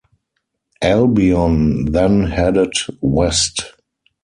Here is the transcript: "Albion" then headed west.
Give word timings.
"Albion" 0.81 1.85
then 1.91 2.23
headed 2.23 2.71
west. 3.01 3.73